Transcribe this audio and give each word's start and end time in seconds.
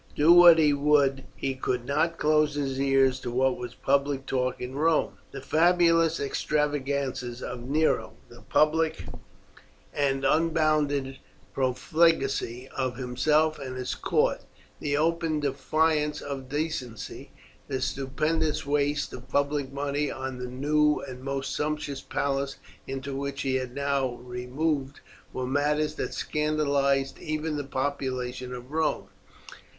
Do 0.15 0.33
what 0.33 0.57
he 0.57 0.73
would 0.73 1.25
he 1.35 1.53
could 1.53 1.85
not 1.85 2.17
close 2.17 2.55
his 2.55 2.79
ears 2.81 3.19
to 3.19 3.29
what 3.29 3.55
was 3.55 3.75
public 3.75 4.25
talk 4.25 4.59
in 4.59 4.73
Rome. 4.73 5.19
The 5.29 5.41
fabulous 5.43 6.19
extravagances 6.19 7.43
of 7.43 7.69
Nero, 7.69 8.13
the 8.27 8.41
public 8.41 9.05
and 9.93 10.25
unbounded 10.25 11.19
profligacy 11.53 12.67
of 12.75 12.97
himself 12.97 13.59
and 13.59 13.77
his 13.77 13.93
court, 13.93 14.41
the 14.79 14.97
open 14.97 15.39
defiance 15.39 16.19
of 16.19 16.49
decency, 16.49 17.29
the 17.67 17.79
stupendous 17.79 18.65
waste 18.65 19.13
of 19.13 19.29
public 19.29 19.71
money 19.71 20.09
on 20.09 20.39
the 20.39 20.47
new 20.47 20.99
and 21.01 21.21
most 21.21 21.55
sumptuous 21.55 22.01
palace 22.01 22.55
into 22.87 23.15
which 23.15 23.43
he 23.43 23.53
had 23.57 23.75
now 23.75 24.15
removed, 24.15 24.99
were 25.31 25.45
matters 25.45 25.93
that 25.93 26.15
scandalized 26.15 27.19
even 27.19 27.55
the 27.55 27.63
population 27.63 28.51
of 28.51 28.71
Rome. 28.71 29.05